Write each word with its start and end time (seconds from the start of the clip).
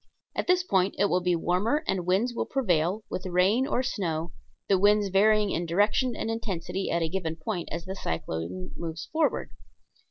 At 0.35 0.47
this 0.47 0.63
point 0.63 0.95
it 0.97 1.11
will 1.11 1.21
be 1.21 1.35
warmer 1.35 1.83
and 1.87 2.07
winds 2.07 2.33
will 2.33 2.47
prevail, 2.47 3.03
with 3.07 3.23
rain 3.27 3.67
or 3.67 3.83
snow, 3.83 4.31
the 4.67 4.79
winds 4.79 5.09
varying 5.09 5.51
in 5.51 5.67
direction 5.67 6.15
and 6.15 6.31
intensity 6.31 6.89
at 6.89 7.03
a 7.03 7.07
given 7.07 7.35
point 7.35 7.69
as 7.71 7.85
the 7.85 7.93
cyclone 7.95 8.71
moves 8.75 9.05
forward. 9.13 9.51